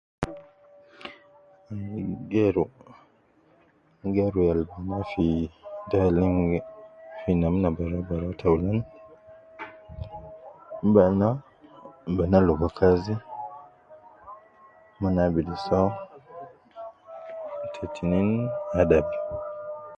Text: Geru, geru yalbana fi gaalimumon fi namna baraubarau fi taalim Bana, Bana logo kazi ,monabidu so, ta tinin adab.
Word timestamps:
Geru, 2.31 2.65
geru 4.15 4.39
yalbana 4.47 4.97
fi 5.09 5.25
gaalimumon 5.89 6.53
fi 7.19 7.29
namna 7.43 7.67
baraubarau 7.77 8.31
fi 8.33 8.39
taalim 8.41 8.79
Bana, 10.93 11.27
Bana 12.17 12.37
logo 12.47 12.67
kazi 12.79 13.13
,monabidu 14.99 15.55
so, 15.65 15.81
ta 17.73 17.83
tinin 17.93 18.29
adab. 18.81 19.07